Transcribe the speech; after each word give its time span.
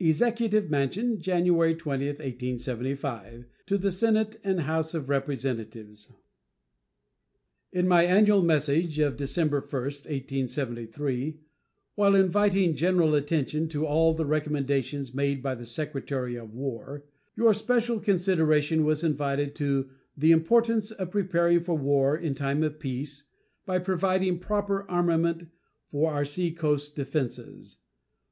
EXECUTIVE 0.00 0.68
MANSION, 0.68 1.20
January 1.20 1.76
20, 1.76 2.06
1875. 2.08 3.44
To 3.66 3.78
the 3.78 3.92
Senate 3.92 4.34
and 4.42 4.62
House 4.62 4.94
of 4.94 5.08
Representatives: 5.08 6.10
In 7.70 7.86
my 7.86 8.02
annual 8.02 8.42
message 8.42 8.98
of 8.98 9.16
December 9.16 9.60
1, 9.60 9.70
1873, 9.70 11.38
while 11.94 12.16
inviting 12.16 12.74
general 12.74 13.14
attention 13.14 13.68
to 13.68 13.86
all 13.86 14.12
the 14.12 14.26
recommendations 14.26 15.14
made 15.14 15.40
by 15.40 15.54
the 15.54 15.66
Secretary 15.66 16.34
of 16.34 16.52
War, 16.52 17.04
your 17.36 17.54
special 17.54 18.00
consideration 18.00 18.84
was 18.84 19.04
invited 19.04 19.54
to 19.54 19.88
"the 20.16 20.32
importance 20.32 20.90
of 20.90 21.12
preparing 21.12 21.60
for 21.62 21.78
war 21.78 22.16
in 22.16 22.34
time 22.34 22.64
of 22.64 22.80
peace 22.80 23.22
by 23.66 23.78
providing 23.78 24.40
proper 24.40 24.82
armament 24.90 25.46
for 25.92 26.10
our 26.12 26.24
seacoast 26.24 26.96
defenses. 26.96 27.76